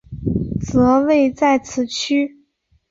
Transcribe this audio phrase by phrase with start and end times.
[0.59, 2.39] 则位在此区。